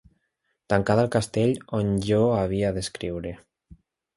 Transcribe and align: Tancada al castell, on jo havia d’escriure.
Tancada 0.73 1.03
al 1.05 1.11
castell, 1.17 1.53
on 1.81 1.91
jo 2.09 2.23
havia 2.39 2.73
d’escriure. 2.79 3.35